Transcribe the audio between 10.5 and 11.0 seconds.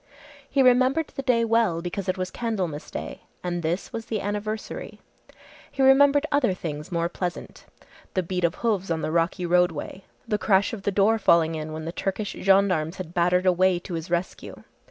of the